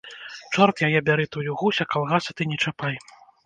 Чорт 0.55 0.81
яе 0.87 1.03
бяры 1.11 1.25
тую 1.37 1.49
гусь, 1.61 1.83
а 1.87 1.89
калгасы 1.95 2.31
ты 2.41 2.51
не 2.51 2.57
чапай! 2.63 2.95